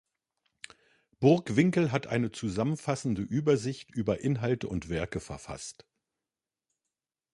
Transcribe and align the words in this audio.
Burgwinkel 1.19 1.91
hat 1.91 2.07
eine 2.07 2.31
zusammenfassende 2.31 3.21
Übersicht 3.21 3.91
über 3.91 4.19
Inhalte 4.21 4.67
und 4.67 4.89
Werke 4.89 5.19
verfasst. 5.19 5.85